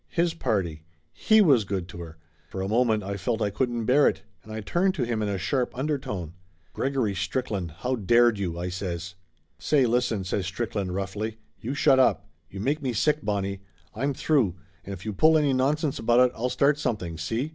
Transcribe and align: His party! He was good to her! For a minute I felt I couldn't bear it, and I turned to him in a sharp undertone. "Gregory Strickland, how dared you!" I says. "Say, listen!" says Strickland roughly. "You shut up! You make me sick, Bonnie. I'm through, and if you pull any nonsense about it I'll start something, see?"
His 0.09 0.33
party! 0.33 0.81
He 1.13 1.41
was 1.41 1.63
good 1.63 1.87
to 1.89 1.99
her! 1.99 2.17
For 2.49 2.63
a 2.63 2.67
minute 2.67 3.03
I 3.03 3.17
felt 3.17 3.39
I 3.39 3.51
couldn't 3.51 3.85
bear 3.85 4.07
it, 4.07 4.23
and 4.41 4.51
I 4.51 4.59
turned 4.59 4.95
to 4.95 5.05
him 5.05 5.21
in 5.21 5.29
a 5.29 5.37
sharp 5.37 5.77
undertone. 5.77 6.33
"Gregory 6.73 7.13
Strickland, 7.13 7.69
how 7.69 7.95
dared 7.97 8.39
you!" 8.39 8.57
I 8.59 8.69
says. 8.69 9.13
"Say, 9.59 9.85
listen!" 9.85 10.23
says 10.23 10.47
Strickland 10.47 10.95
roughly. 10.95 11.37
"You 11.59 11.75
shut 11.75 11.99
up! 11.99 12.27
You 12.49 12.59
make 12.59 12.81
me 12.81 12.93
sick, 12.93 13.21
Bonnie. 13.23 13.59
I'm 13.93 14.15
through, 14.15 14.55
and 14.83 14.91
if 14.91 15.05
you 15.05 15.13
pull 15.13 15.37
any 15.37 15.53
nonsense 15.53 15.99
about 15.99 16.19
it 16.31 16.33
I'll 16.35 16.49
start 16.49 16.79
something, 16.79 17.19
see?" 17.19 17.49